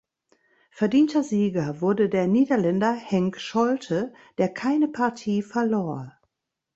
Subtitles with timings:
[0.71, 6.13] Verdienter Sieger wurde der Niederländer Henk Scholte der keine Partie verlor.